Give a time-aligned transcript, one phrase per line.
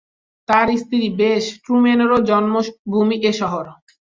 [0.49, 3.65] তার স্ত্রী বেস ট্রুম্যানের-ও জন্মভূমি এ শহর।